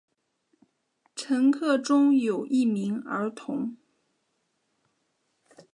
[1.13, 3.77] 乘客中有一名儿童。